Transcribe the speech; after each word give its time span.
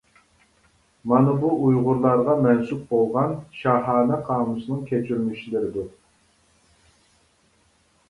مانا 1.11 1.35
بۇ 1.43 1.51
ئۇيغۇرلارغا 1.65 2.35
مەنسۇپ 2.47 2.81
بولغان 2.95 3.37
شاھانە 3.61 4.21
قامۇسنىڭ 4.33 4.83
كەچۈرمىشلىرىدۇر. 4.91 5.97